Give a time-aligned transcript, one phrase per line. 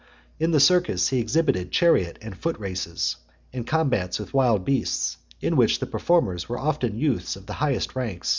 [0.39, 3.17] In the circus he exhibited chariot and foot races,
[3.53, 7.95] and combats with wild beasts, in which the performers were often youths of the highest
[7.95, 8.25] rank.